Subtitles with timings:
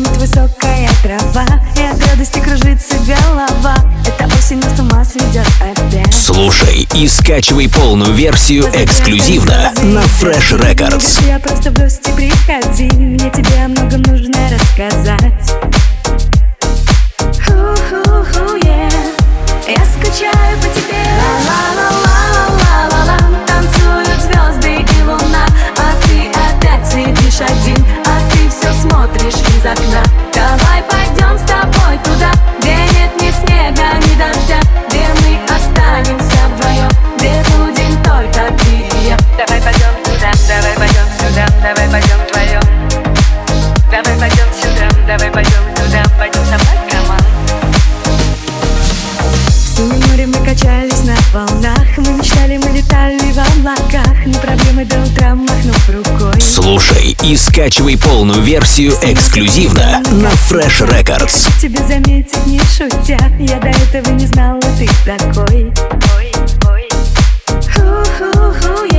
[0.00, 1.46] Шумит высокая трава
[1.76, 3.74] И от радости кружится голова.
[4.06, 6.14] Это осень нас с ума сведет опять.
[6.14, 11.26] Слушай и скачивай полную версию эксклюзивно на Fresh Records.
[11.26, 15.54] Я просто в гости приходи Мне тебе о многом нужно рассказать
[50.50, 51.86] качались на волнах.
[51.96, 56.40] Мы мечтали, мы летали в облаках Но проблемы до утра махнув рукой.
[56.40, 61.48] Слушай и скачивай полную версию эксклюзивно на Fresh Records.
[61.60, 65.72] Тебе заметить не шутя Я до этого не знала, ты такой.
[66.16, 66.32] Ой,
[66.68, 66.88] ой,
[67.72, 68.89] Ху-ху-ху,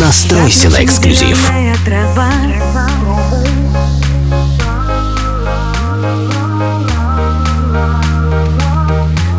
[0.00, 1.38] Настройся на эксклюзив.
[1.84, 2.30] Трава.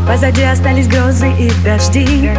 [0.07, 2.31] Позади остались грозы и дожди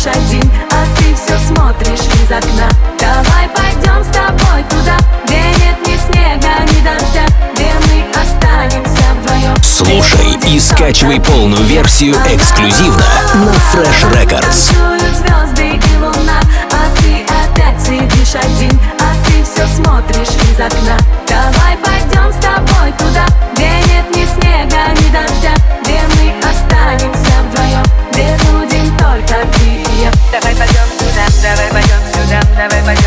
[0.00, 2.68] сидишь один А ты все смотришь из окна.
[2.98, 9.56] Давай пойдем с тобой туда Где нет ни снега, ни дождя Где мы останемся вдвоем
[9.62, 14.72] Слушай и скачивай полную версию эксклюзивно на Fresh Records.
[15.18, 16.40] Звезды и луна
[16.70, 18.78] А ты опять сидишь один
[32.60, 32.99] Где